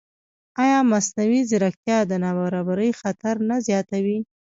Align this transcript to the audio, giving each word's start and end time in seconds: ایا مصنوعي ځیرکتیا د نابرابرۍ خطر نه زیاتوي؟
ایا 0.63 0.79
مصنوعي 0.91 1.41
ځیرکتیا 1.49 1.97
د 2.09 2.11
نابرابرۍ 2.23 2.91
خطر 3.01 3.35
نه 3.49 3.55
زیاتوي؟ 3.67 4.17